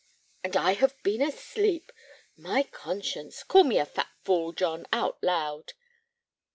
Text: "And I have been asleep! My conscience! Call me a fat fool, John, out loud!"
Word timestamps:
"And 0.43 0.57
I 0.57 0.71
have 0.71 0.95
been 1.03 1.21
asleep! 1.21 1.91
My 2.35 2.63
conscience! 2.63 3.43
Call 3.43 3.63
me 3.65 3.77
a 3.77 3.85
fat 3.85 4.09
fool, 4.23 4.51
John, 4.51 4.87
out 4.91 5.19
loud!" 5.21 5.73